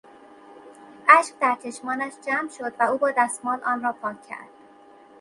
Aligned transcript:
اشک 1.09 1.39
در 1.39 1.57
چشمانش 1.63 2.13
جمع 2.27 2.49
شد 2.49 2.73
و 2.79 2.83
او 2.83 2.97
با 2.97 3.11
دستمال 3.17 3.63
آن 3.63 3.83
را 3.83 3.93
پاک 3.93 4.21
کرد. 4.27 4.49